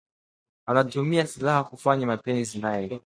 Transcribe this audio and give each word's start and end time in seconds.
Anatumia 0.65 1.27
silaha 1.27 1.63
kufanya 1.63 2.07
mapenzi 2.07 2.59
naye 2.59 2.99